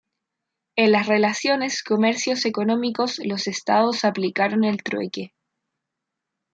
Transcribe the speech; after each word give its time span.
En 0.75 0.91
las 0.93 1.05
relaciones 1.05 1.83
comercios 1.83 2.45
económicos 2.47 3.21
los 3.23 3.45
estados 3.45 4.03
aplicaron 4.03 4.63
el 4.63 4.81
trueque. 4.81 5.35